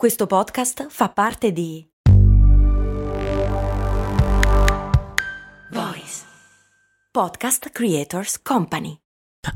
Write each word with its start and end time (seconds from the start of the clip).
Questo 0.00 0.26
podcast 0.26 0.86
fa 0.88 1.10
parte 1.10 1.52
di 1.52 1.86
Voice 5.70 6.24
Podcast 7.10 7.68
Creators 7.68 8.40
Company. 8.40 8.96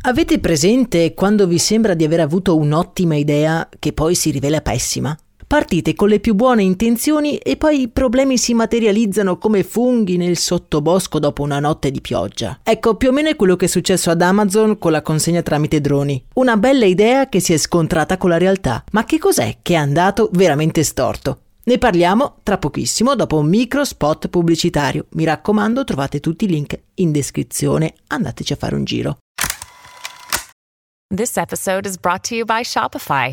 Avete 0.03 0.41
presente 0.41 1.15
quando 1.15 1.47
vi 1.47 1.59
sembra 1.59 1.95
di 1.95 2.05
aver 2.05 2.21
avuto 2.21 2.59
un'ottima 2.59 3.17
idea 3.17 3.67
che 3.79 3.95
poi 3.95 4.15
si 4.15 4.31
rivela 4.31 4.61
pessima? 4.61 5.17
Partite 5.55 5.95
con 5.95 6.09
le 6.09 6.19
più 6.19 6.35
buone 6.35 6.65
intenzioni 6.65 7.37
e 7.37 7.57
poi 7.57 7.83
i 7.83 7.89
problemi 7.89 8.39
si 8.39 8.55
materializzano 8.55 9.39
come 9.39 9.63
funghi 9.63 10.17
nel 10.17 10.37
sottobosco 10.37 11.21
dopo 11.21 11.43
una 11.45 11.61
notte 11.61 11.93
di 11.93 12.01
pioggia. 12.01 12.59
Ecco, 12.65 12.97
più 12.97 13.11
o 13.11 13.13
meno 13.13 13.29
è 13.29 13.37
quello 13.37 13.55
che 13.55 13.67
è 13.67 13.69
successo 13.69 14.11
ad 14.11 14.21
Amazon 14.21 14.81
con 14.81 14.91
la 14.91 15.01
consegna 15.01 15.43
tramite 15.43 15.81
droni. 15.81 16.21
Una 16.35 16.57
bella 16.57 16.87
idea 16.87 17.29
che 17.29 17.39
si 17.39 17.53
è 17.53 17.57
scontrata 17.57 18.17
con 18.17 18.31
la 18.31 18.37
realtà. 18.37 18.83
Ma 18.91 19.05
che 19.05 19.21
cos'è 19.21 19.59
che 19.63 19.75
è 19.75 19.77
andato 19.77 20.29
veramente 20.33 20.83
storto? 20.83 21.43
Ne 21.63 21.79
parliamo 21.79 22.39
tra 22.43 22.59
pochissimo 22.59 23.15
dopo 23.15 23.37
un 23.37 23.47
micro 23.47 23.85
spot 23.85 24.27
pubblicitario. 24.27 25.07
Mi 25.11 25.23
raccomando, 25.23 25.85
trovate 25.85 26.19
tutti 26.19 26.47
i 26.47 26.49
link 26.49 26.77
in 26.95 27.13
descrizione. 27.13 27.95
Andateci 28.09 28.53
a 28.55 28.57
fare 28.57 28.75
un 28.75 28.83
giro. 28.83 29.19
This 31.15 31.37
episode 31.37 31.89
is 31.89 31.97
brought 31.97 32.27
to 32.27 32.35
you 32.35 32.45
by 32.45 32.65
Shopify. 32.65 33.33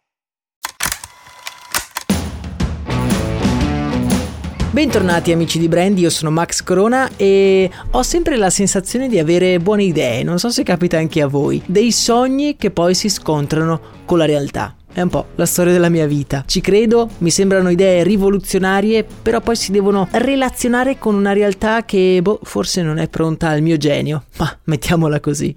Bentornati 4.73 5.33
amici 5.33 5.59
di 5.59 5.67
Brand, 5.67 5.99
io 5.99 6.09
sono 6.09 6.31
Max 6.31 6.63
Corona 6.63 7.09
e 7.17 7.69
ho 7.91 8.03
sempre 8.03 8.37
la 8.37 8.49
sensazione 8.49 9.09
di 9.09 9.19
avere 9.19 9.59
buone 9.59 9.83
idee, 9.83 10.23
non 10.23 10.39
so 10.39 10.49
se 10.49 10.63
capita 10.63 10.97
anche 10.97 11.21
a 11.21 11.27
voi, 11.27 11.61
dei 11.65 11.91
sogni 11.91 12.55
che 12.55 12.71
poi 12.71 12.95
si 12.95 13.09
scontrano 13.09 13.81
con 14.05 14.17
la 14.17 14.23
realtà. 14.23 14.73
È 14.93 15.01
un 15.01 15.09
po' 15.09 15.27
la 15.35 15.45
storia 15.45 15.73
della 15.73 15.89
mia 15.89 16.07
vita. 16.07 16.45
Ci 16.47 16.61
credo, 16.61 17.09
mi 17.17 17.31
sembrano 17.31 17.69
idee 17.69 18.03
rivoluzionarie, 18.03 19.05
però 19.21 19.41
poi 19.41 19.57
si 19.57 19.73
devono 19.73 20.07
relazionare 20.09 20.97
con 20.97 21.15
una 21.15 21.33
realtà 21.33 21.83
che, 21.83 22.19
boh, 22.21 22.39
forse 22.41 22.81
non 22.81 22.97
è 22.97 23.09
pronta 23.09 23.49
al 23.49 23.61
mio 23.61 23.75
genio. 23.75 24.23
Ma 24.37 24.57
mettiamola 24.63 25.19
così. 25.19 25.53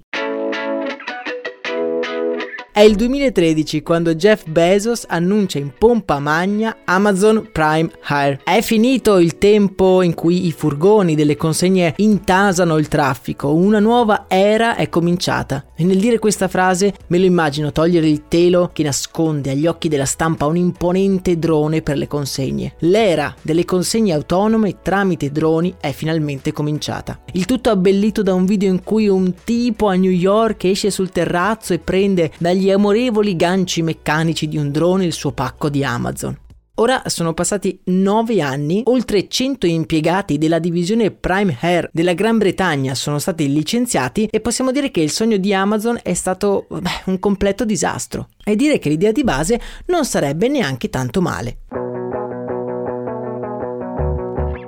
È 2.76 2.80
il 2.80 2.96
2013 2.96 3.82
quando 3.82 4.16
Jeff 4.16 4.48
Bezos 4.48 5.04
annuncia 5.06 5.58
in 5.58 5.70
pompa 5.78 6.18
magna 6.18 6.78
Amazon 6.86 7.50
Prime 7.52 7.88
Hire. 8.10 8.40
È 8.42 8.60
finito 8.62 9.18
il 9.18 9.38
tempo 9.38 10.02
in 10.02 10.12
cui 10.14 10.48
i 10.48 10.50
furgoni 10.50 11.14
delle 11.14 11.36
consegne 11.36 11.94
intasano 11.98 12.76
il 12.76 12.88
traffico, 12.88 13.54
una 13.54 13.78
nuova 13.78 14.24
era 14.26 14.74
è 14.74 14.88
cominciata. 14.88 15.66
E 15.76 15.84
nel 15.84 16.00
dire 16.00 16.18
questa 16.18 16.48
frase 16.48 16.94
me 17.06 17.18
lo 17.18 17.26
immagino 17.26 17.70
togliere 17.70 18.08
il 18.08 18.26
telo 18.26 18.70
che 18.72 18.82
nasconde 18.82 19.52
agli 19.52 19.68
occhi 19.68 19.86
della 19.86 20.04
stampa 20.04 20.46
un 20.46 20.56
imponente 20.56 21.38
drone 21.38 21.80
per 21.80 21.96
le 21.96 22.08
consegne. 22.08 22.74
L'era 22.80 23.32
delle 23.40 23.64
consegne 23.64 24.14
autonome 24.14 24.80
tramite 24.82 25.30
droni 25.30 25.72
è 25.78 25.92
finalmente 25.92 26.50
cominciata. 26.50 27.20
Il 27.34 27.44
tutto 27.44 27.70
abbellito 27.70 28.24
da 28.24 28.34
un 28.34 28.46
video 28.46 28.68
in 28.68 28.82
cui 28.82 29.06
un 29.06 29.32
tipo 29.44 29.86
a 29.86 29.94
New 29.94 30.10
York 30.10 30.64
esce 30.64 30.90
sul 30.90 31.10
terrazzo 31.10 31.72
e 31.72 31.78
prende 31.78 32.32
dagli 32.38 32.62
gli 32.64 32.70
amorevoli 32.70 33.36
ganci 33.36 33.82
meccanici 33.82 34.48
di 34.48 34.56
un 34.56 34.70
drone 34.70 35.04
il 35.04 35.12
suo 35.12 35.32
pacco 35.32 35.68
di 35.68 35.84
Amazon. 35.84 36.38
Ora 36.76 37.02
sono 37.06 37.34
passati 37.34 37.78
9 37.84 38.40
anni, 38.40 38.80
oltre 38.86 39.28
100 39.28 39.66
impiegati 39.66 40.38
della 40.38 40.58
divisione 40.58 41.10
Prime 41.10 41.56
Air 41.60 41.90
della 41.92 42.14
Gran 42.14 42.38
Bretagna 42.38 42.94
sono 42.94 43.18
stati 43.18 43.52
licenziati 43.52 44.26
e 44.30 44.40
possiamo 44.40 44.72
dire 44.72 44.90
che 44.90 45.00
il 45.00 45.10
sogno 45.10 45.36
di 45.36 45.52
Amazon 45.52 46.00
è 46.02 46.14
stato 46.14 46.66
beh, 46.70 47.02
un 47.04 47.18
completo 47.18 47.66
disastro. 47.66 48.30
E 48.42 48.56
dire 48.56 48.78
che 48.78 48.88
l'idea 48.88 49.12
di 49.12 49.22
base 49.22 49.60
non 49.86 50.06
sarebbe 50.06 50.48
neanche 50.48 50.88
tanto 50.88 51.20
male. 51.20 51.58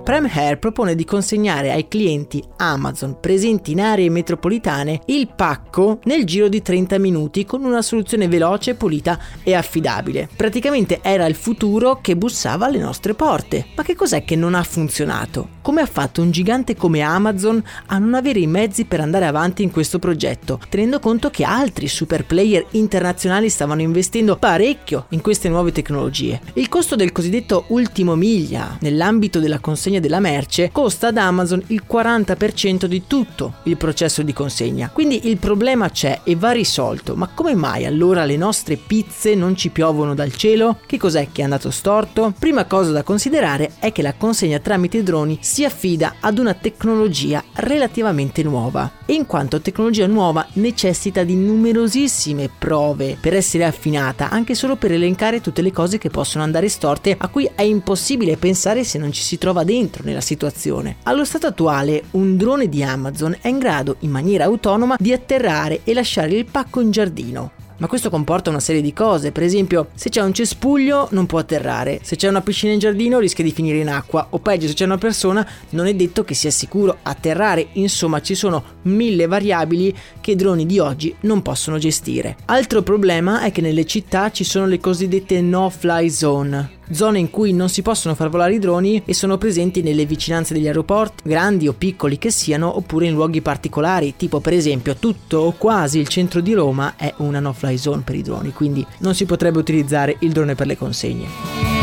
Prime 0.06 0.30
Hair 0.32 0.60
propone 0.60 0.94
di 0.94 1.04
consegnare 1.04 1.72
ai 1.72 1.88
clienti 1.88 2.40
Amazon 2.58 3.18
presenti 3.18 3.72
in 3.72 3.80
aree 3.80 4.08
metropolitane 4.08 5.00
il 5.06 5.28
pacco 5.34 5.98
nel 6.04 6.24
giro 6.24 6.46
di 6.46 6.62
30 6.62 6.96
minuti 7.00 7.44
con 7.44 7.64
una 7.64 7.82
soluzione 7.82 8.28
veloce, 8.28 8.76
pulita 8.76 9.18
e 9.42 9.54
affidabile. 9.54 10.28
Praticamente 10.36 11.00
era 11.02 11.26
il 11.26 11.34
futuro 11.34 11.98
che 12.00 12.16
bussava 12.16 12.66
alle 12.66 12.78
nostre 12.78 13.14
porte. 13.14 13.66
Ma 13.74 13.82
che 13.82 13.96
cos'è 13.96 14.24
che 14.24 14.36
non 14.36 14.54
ha 14.54 14.62
funzionato? 14.62 15.48
Come 15.60 15.80
ha 15.80 15.86
fatto 15.86 16.22
un 16.22 16.30
gigante 16.30 16.76
come 16.76 17.00
Amazon 17.00 17.60
a 17.86 17.98
non 17.98 18.14
avere 18.14 18.38
i 18.38 18.46
mezzi 18.46 18.84
per 18.84 19.00
andare 19.00 19.26
avanti 19.26 19.64
in 19.64 19.72
questo 19.72 19.98
progetto, 19.98 20.60
tenendo 20.68 21.00
conto 21.00 21.30
che 21.30 21.42
altri 21.42 21.88
super 21.88 22.24
player 22.24 22.64
internazionali 22.70 23.48
stavano 23.48 23.80
investendo 23.80 24.36
parecchio 24.36 25.06
in 25.08 25.20
queste 25.20 25.48
nuove 25.48 25.72
tecnologie? 25.72 26.40
Il 26.52 26.68
costo 26.68 26.94
del 26.94 27.10
cosiddetto 27.10 27.64
ultimo 27.70 28.14
miglia 28.14 28.76
nell'ambito 28.82 29.40
della 29.40 29.58
consegna 29.58 29.94
consegna 29.96 30.00
della 30.00 30.20
merce 30.20 30.70
costa 30.72 31.08
ad 31.08 31.16
Amazon 31.16 31.62
il 31.68 31.82
40% 31.88 32.84
di 32.86 33.04
tutto 33.06 33.54
il 33.64 33.76
processo 33.76 34.22
di 34.22 34.32
consegna. 34.32 34.90
Quindi 34.92 35.28
il 35.28 35.38
problema 35.38 35.90
c'è 35.90 36.20
e 36.24 36.36
va 36.36 36.50
risolto, 36.52 37.14
ma 37.14 37.28
come 37.32 37.54
mai 37.54 37.86
allora 37.86 38.24
le 38.24 38.36
nostre 38.36 38.76
pizze 38.76 39.34
non 39.34 39.56
ci 39.56 39.70
piovono 39.70 40.14
dal 40.14 40.34
cielo? 40.34 40.78
Che 40.86 40.98
cos'è 40.98 41.28
che 41.32 41.40
è 41.40 41.44
andato 41.44 41.70
storto? 41.70 42.34
Prima 42.38 42.64
cosa 42.64 42.92
da 42.92 43.02
considerare 43.02 43.72
è 43.78 43.92
che 43.92 44.02
la 44.02 44.14
consegna 44.14 44.58
tramite 44.58 45.02
droni 45.02 45.38
si 45.40 45.64
affida 45.64 46.16
ad 46.20 46.38
una 46.38 46.54
tecnologia 46.54 47.42
relativamente 47.54 48.42
nuova 48.42 48.90
e 49.06 49.14
in 49.14 49.26
quanto 49.26 49.60
tecnologia 49.60 50.06
nuova 50.06 50.46
necessita 50.54 51.22
di 51.22 51.36
numerosissime 51.36 52.50
prove 52.56 53.16
per 53.20 53.34
essere 53.34 53.64
affinata, 53.64 54.30
anche 54.30 54.54
solo 54.54 54.76
per 54.76 54.92
elencare 54.92 55.40
tutte 55.40 55.62
le 55.62 55.72
cose 55.72 55.98
che 55.98 56.10
possono 56.10 56.44
andare 56.44 56.68
storte 56.68 57.14
a 57.16 57.28
cui 57.28 57.48
è 57.54 57.62
impossibile 57.62 58.36
pensare 58.36 58.84
se 58.84 58.98
non 58.98 59.12
ci 59.12 59.22
si 59.22 59.38
trova 59.38 59.64
dentro 59.64 59.85
dentro 59.86 60.02
nella 60.04 60.20
situazione. 60.20 60.97
Allo 61.04 61.24
stato 61.24 61.47
attuale 61.47 62.04
un 62.12 62.36
drone 62.36 62.69
di 62.69 62.82
Amazon 62.82 63.36
è 63.41 63.48
in 63.48 63.58
grado 63.58 63.97
in 64.00 64.10
maniera 64.10 64.44
autonoma 64.44 64.97
di 64.98 65.12
atterrare 65.12 65.80
e 65.84 65.94
lasciare 65.94 66.34
il 66.34 66.44
pacco 66.44 66.80
in 66.80 66.91
giardino. 66.91 67.52
Ma 67.78 67.88
questo 67.88 68.08
comporta 68.08 68.48
una 68.48 68.58
serie 68.58 68.80
di 68.80 68.94
cose, 68.94 69.32
per 69.32 69.42
esempio 69.42 69.88
se 69.94 70.08
c'è 70.08 70.22
un 70.22 70.32
cespuglio 70.32 71.08
non 71.10 71.26
può 71.26 71.38
atterrare, 71.38 72.00
se 72.02 72.16
c'è 72.16 72.26
una 72.26 72.41
piscina 72.41 72.72
in 72.72 72.78
giardino 72.78 73.19
rischia 73.19 73.44
di 73.44 73.52
finire 73.52 73.76
in 73.76 73.91
acqua 73.91 74.28
o 74.30 74.38
peggio 74.38 74.66
se 74.66 74.72
c'è 74.72 74.86
una 74.86 74.97
persona 74.97 75.47
non 75.70 75.86
è 75.86 75.94
detto 75.94 76.24
che 76.24 76.32
sia 76.32 76.50
sicuro 76.50 76.97
atterrare, 77.03 77.68
insomma 77.72 78.22
ci 78.22 78.34
sono 78.34 78.64
mille 78.84 79.26
variabili 79.26 79.94
che 80.22 80.30
i 80.30 80.36
droni 80.36 80.64
di 80.64 80.78
oggi 80.78 81.14
non 81.20 81.42
possono 81.42 81.76
gestire. 81.76 82.36
Altro 82.47 82.80
problema 82.80 83.42
è 83.42 83.53
che 83.53 83.60
nelle 83.60 83.84
città 83.84 84.30
ci 84.30 84.44
sono 84.44 84.64
le 84.64 84.80
cosiddette 84.80 85.42
no-fly 85.42 86.08
zone, 86.08 86.75
zone 86.91 87.19
in 87.19 87.30
cui 87.30 87.52
non 87.52 87.69
si 87.69 87.82
possono 87.82 88.14
far 88.14 88.28
volare 88.28 88.54
i 88.54 88.58
droni 88.58 89.02
e 89.04 89.14
sono 89.14 89.38
presenti 89.38 89.82
nelle 89.82 90.06
vicinanze 90.06 90.54
degli 90.54 90.66
aeroporti, 90.66 91.28
grandi 91.28 91.69
o 91.69 91.72
piccoli 91.72 92.19
che 92.19 92.30
siano, 92.30 92.76
oppure 92.76 93.06
in 93.06 93.14
luoghi 93.14 93.41
particolari, 93.41 94.14
tipo 94.16 94.41
per 94.41 94.52
esempio 94.52 94.97
tutto 94.97 95.38
o 95.38 95.52
quasi 95.52 95.98
il 95.98 96.08
centro 96.08 96.41
di 96.41 96.52
Roma 96.52 96.94
è 96.97 97.12
una 97.19 97.41
no-fly 97.41 97.76
zone 97.76 98.02
per 98.02 98.14
i 98.14 98.22
droni, 98.22 98.52
quindi 98.52 98.84
non 98.98 99.14
si 99.14 99.24
potrebbe 99.24 99.58
utilizzare 99.58 100.16
il 100.20 100.32
drone 100.32 100.54
per 100.54 100.66
le 100.66 100.76
consegne. 100.76 101.75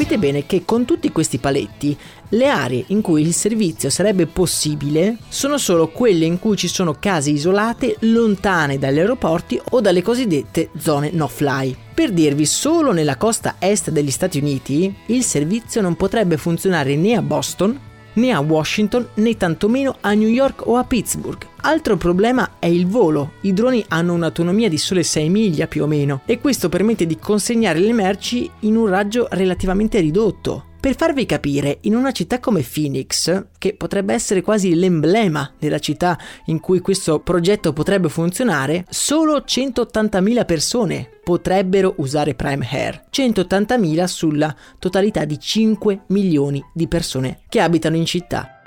Capite 0.00 0.18
bene 0.18 0.46
che 0.46 0.64
con 0.64 0.86
tutti 0.86 1.12
questi 1.12 1.36
paletti 1.36 1.94
le 2.30 2.48
aree 2.48 2.84
in 2.86 3.02
cui 3.02 3.20
il 3.20 3.34
servizio 3.34 3.90
sarebbe 3.90 4.26
possibile 4.26 5.18
sono 5.28 5.58
solo 5.58 5.88
quelle 5.88 6.24
in 6.24 6.38
cui 6.38 6.56
ci 6.56 6.68
sono 6.68 6.94
case 6.98 7.28
isolate 7.28 7.96
lontane 8.00 8.78
dagli 8.78 8.98
aeroporti 8.98 9.60
o 9.72 9.82
dalle 9.82 10.00
cosiddette 10.00 10.70
zone 10.78 11.10
no 11.12 11.28
fly. 11.28 11.76
Per 11.92 12.12
dirvi, 12.12 12.46
solo 12.46 12.92
nella 12.92 13.18
costa 13.18 13.56
est 13.58 13.90
degli 13.90 14.10
Stati 14.10 14.38
Uniti 14.38 14.90
il 15.08 15.22
servizio 15.22 15.82
non 15.82 15.96
potrebbe 15.96 16.38
funzionare 16.38 16.96
né 16.96 17.12
a 17.14 17.20
Boston, 17.20 17.78
né 18.20 18.30
a 18.32 18.40
Washington 18.40 19.06
né 19.14 19.36
tantomeno 19.36 19.96
a 20.02 20.12
New 20.12 20.28
York 20.28 20.68
o 20.68 20.76
a 20.76 20.84
Pittsburgh. 20.84 21.46
Altro 21.62 21.96
problema 21.96 22.52
è 22.58 22.66
il 22.66 22.86
volo. 22.86 23.32
I 23.40 23.52
droni 23.52 23.84
hanno 23.88 24.14
un'autonomia 24.14 24.68
di 24.68 24.78
sole 24.78 25.02
6 25.02 25.28
miglia 25.28 25.66
più 25.66 25.82
o 25.82 25.86
meno 25.86 26.20
e 26.26 26.38
questo 26.38 26.68
permette 26.68 27.06
di 27.06 27.18
consegnare 27.18 27.80
le 27.80 27.92
merci 27.92 28.48
in 28.60 28.76
un 28.76 28.86
raggio 28.86 29.26
relativamente 29.30 29.98
ridotto. 29.98 30.69
Per 30.80 30.96
farvi 30.96 31.26
capire, 31.26 31.76
in 31.82 31.94
una 31.94 32.10
città 32.10 32.40
come 32.40 32.62
Phoenix, 32.62 33.44
che 33.58 33.74
potrebbe 33.74 34.14
essere 34.14 34.40
quasi 34.40 34.74
l'emblema 34.74 35.52
della 35.58 35.78
città 35.78 36.18
in 36.46 36.58
cui 36.58 36.80
questo 36.80 37.20
progetto 37.20 37.74
potrebbe 37.74 38.08
funzionare, 38.08 38.86
solo 38.88 39.44
180.000 39.46 40.46
persone 40.46 41.10
potrebbero 41.22 41.92
usare 41.98 42.34
Prime 42.34 42.66
Hair. 42.66 43.08
180.000 43.12 44.04
sulla 44.06 44.56
totalità 44.78 45.26
di 45.26 45.38
5 45.38 46.04
milioni 46.06 46.64
di 46.72 46.88
persone 46.88 47.40
che 47.50 47.60
abitano 47.60 47.96
in 47.96 48.06
città. 48.06 48.59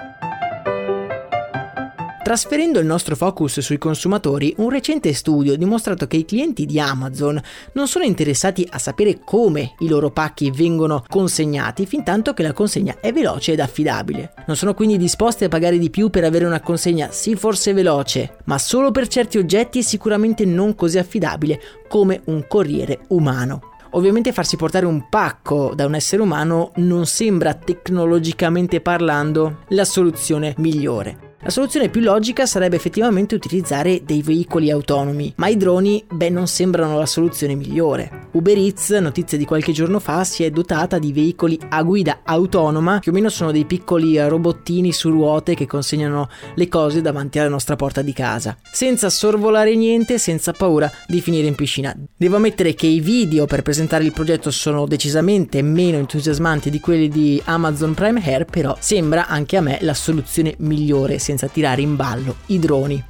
Trasferendo 2.33 2.80
il 2.80 2.88
nostro 2.88 3.15
focus 3.15 3.59
sui 3.59 3.77
consumatori, 3.77 4.56
un 4.57 4.71
recente 4.71 5.13
studio 5.13 5.53
ha 5.53 5.56
dimostrato 5.56 6.07
che 6.07 6.18
i 6.18 6.25
clienti 6.25 6.65
di 6.65 6.80
Amazon 6.80 7.39
non 7.74 7.88
sono 7.88 8.06
interessati 8.06 8.68
a 8.71 8.80
sapere 8.80 9.19
come 9.24 9.75
i 9.81 9.88
loro 9.88 10.09
pacchi 10.09 10.50
vengono 10.50 11.03
consegnati 11.07 11.85
fin 11.85 12.03
tanto 12.03 12.33
che 12.33 12.41
la 12.41 12.51
consegna 12.51 12.97
è 13.00 13.13
veloce 13.13 13.51
ed 13.51 13.59
affidabile. 13.59 14.33
Non 14.47 14.56
sono 14.56 14.74
quindi 14.74 14.97
disposti 14.97 15.44
a 15.44 15.47
pagare 15.47 15.77
di 15.77 15.91
più 15.91 16.09
per 16.09 16.24
avere 16.24 16.45
una 16.45 16.59
consegna 16.59 17.12
sì 17.12 17.35
forse 17.35 17.71
veloce, 17.71 18.38
ma 18.45 18.57
solo 18.57 18.89
per 18.89 19.07
certi 19.07 19.38
oggetti 19.38 19.83
sicuramente 19.83 20.44
non 20.44 20.74
così 20.74 20.97
affidabile 20.97 21.62
come 21.88 22.21
un 22.25 22.47
corriere 22.47 23.01
umano. 23.09 23.74
Ovviamente 23.91 24.31
farsi 24.31 24.56
portare 24.56 24.88
un 24.88 25.07
pacco 25.07 25.74
da 25.75 25.86
un 25.86 25.94
essere 25.94 26.24
umano 26.24 26.71
non 26.77 27.06
sembra 27.06 27.53
tecnologicamente 27.53 28.81
parlando 28.81 29.59
la 29.68 29.86
soluzione 29.86 30.56
migliore. 30.57 31.32
La 31.44 31.50
soluzione 31.50 31.90
più 31.90 32.00
logica 32.00 32.45
sarebbe 32.45 32.78
effettivamente 32.78 33.36
utilizzare 33.36 34.04
dei 34.06 34.22
veicoli 34.22 34.72
autonomi, 34.72 35.34
ma 35.36 35.50
i 35.50 35.57
droni, 35.57 36.01
beh, 36.10 36.30
non 36.30 36.48
sembrano 36.48 36.98
la 36.98 37.06
soluzione 37.06 37.54
migliore. 37.54 38.30
Uber 38.31 38.57
Eats, 38.57 38.92
notizia 38.92 39.38
di 39.38 39.44
qualche 39.44 39.74
giorno 39.74 40.00
fa, 40.00 40.24
si 40.24 40.45
è 40.45 40.50
dotata 40.51 40.98
di 41.00 41.12
veicoli 41.12 41.60
a 41.68 41.84
guida 41.84 42.22
autonoma, 42.24 43.00
più 43.00 43.12
o 43.12 43.13
meno 43.13 43.28
sono 43.28 43.51
dei 43.51 43.66
piccoli 43.66 44.18
robottini 44.25 44.94
su 44.94 45.10
ruote 45.10 45.54
che 45.54 45.68
consegnano 45.68 46.30
le 46.56 46.68
cose 46.69 47.01
davanti 47.01 47.40
alla 47.40 47.50
nostra 47.50 47.75
porta 47.75 48.01
di 48.01 48.13
casa, 48.13 48.57
senza 48.72 49.10
sorvolare 49.10 49.75
niente, 49.75 50.19
senza 50.19 50.54
paura 50.54 50.89
di 51.07 51.19
finire 51.19 51.48
in 51.48 51.56
piscina. 51.56 51.94
Devo 52.16 52.38
ammettere 52.38 52.74
che 52.74 52.88
i 52.88 53.01
video 53.01 53.48
per 53.48 53.63
presentare 53.63 54.06
il 54.06 54.13
progetto 54.13 54.50
sono 54.50 54.88
decisamente 54.88 55.62
meno 55.62 55.98
entusiasmanti 55.98 56.69
di 56.69 56.80
quelli 56.80 57.10
di 57.10 57.39
Amazon 57.44 57.94
Prime 57.94 58.22
Hair, 58.24 58.46
però 58.46 58.78
sembra 58.80 59.28
anche 59.28 59.57
a 59.57 59.62
me 59.62 59.78
la 59.81 59.94
soluzione 59.94 60.56
migliore 60.60 61.19
senza 61.33 61.47
tirare 61.47 61.81
in 61.81 61.95
ballo 61.95 62.35
i 62.47 62.59
droni. 62.59 63.03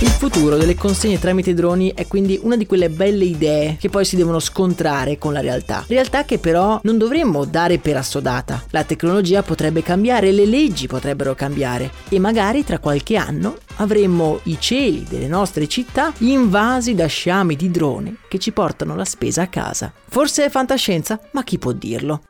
Il 0.00 0.08
futuro 0.08 0.56
delle 0.56 0.74
consegne 0.74 1.18
tramite 1.18 1.54
droni 1.54 1.92
è 1.94 2.08
quindi 2.08 2.38
una 2.42 2.56
di 2.56 2.66
quelle 2.66 2.88
belle 2.88 3.24
idee 3.24 3.76
che 3.78 3.88
poi 3.88 4.04
si 4.04 4.16
devono 4.16 4.40
scontrare 4.40 5.16
con 5.16 5.32
la 5.32 5.40
realtà. 5.40 5.84
Realtà 5.86 6.24
che 6.24 6.38
però 6.38 6.80
non 6.82 6.98
dovremmo 6.98 7.44
dare 7.44 7.78
per 7.78 7.96
assodata. 7.96 8.64
La 8.70 8.82
tecnologia 8.82 9.42
potrebbe 9.42 9.82
cambiare, 9.82 10.32
le 10.32 10.46
leggi 10.46 10.88
potrebbero 10.88 11.36
cambiare 11.36 11.90
e 12.08 12.18
magari 12.18 12.64
tra 12.64 12.80
qualche 12.80 13.16
anno 13.16 13.58
avremmo 13.76 14.40
i 14.44 14.56
cieli 14.58 15.06
delle 15.08 15.28
nostre 15.28 15.68
città 15.68 16.12
invasi 16.18 16.94
da 16.94 17.06
sciami 17.06 17.54
di 17.54 17.70
droni 17.70 18.16
che 18.28 18.38
ci 18.38 18.50
portano 18.50 18.96
la 18.96 19.04
spesa 19.04 19.42
a 19.42 19.48
casa. 19.48 19.92
Forse 20.08 20.44
è 20.44 20.50
fantascienza, 20.50 21.20
ma 21.30 21.44
chi 21.44 21.58
può 21.58 21.70
dirlo? 21.70 22.22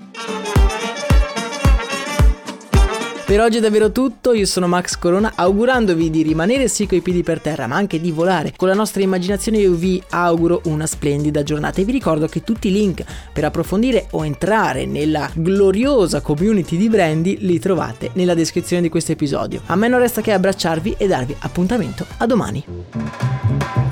Per 3.32 3.40
oggi 3.40 3.56
è 3.56 3.60
davvero 3.60 3.90
tutto, 3.92 4.34
io 4.34 4.44
sono 4.44 4.66
Max 4.66 4.98
Corona, 4.98 5.32
augurandovi 5.34 6.10
di 6.10 6.20
rimanere 6.20 6.68
sì 6.68 6.86
coi 6.86 7.00
piedi 7.00 7.22
per 7.22 7.40
terra, 7.40 7.66
ma 7.66 7.76
anche 7.76 7.98
di 7.98 8.10
volare 8.10 8.52
con 8.54 8.68
la 8.68 8.74
nostra 8.74 9.00
immaginazione 9.00 9.56
io 9.56 9.72
vi 9.72 10.02
auguro 10.10 10.60
una 10.64 10.84
splendida 10.84 11.42
giornata 11.42 11.80
e 11.80 11.84
vi 11.84 11.92
ricordo 11.92 12.26
che 12.26 12.44
tutti 12.44 12.68
i 12.68 12.72
link 12.72 13.02
per 13.32 13.46
approfondire 13.46 14.08
o 14.10 14.26
entrare 14.26 14.84
nella 14.84 15.30
gloriosa 15.32 16.20
community 16.20 16.76
di 16.76 16.90
Brandy 16.90 17.38
li 17.40 17.58
trovate 17.58 18.10
nella 18.16 18.34
descrizione 18.34 18.82
di 18.82 18.90
questo 18.90 19.12
episodio. 19.12 19.62
A 19.64 19.76
me 19.76 19.88
non 19.88 20.00
resta 20.00 20.20
che 20.20 20.32
abbracciarvi 20.32 20.96
e 20.98 21.06
darvi 21.06 21.34
appuntamento 21.38 22.04
a 22.18 22.26
domani. 22.26 23.91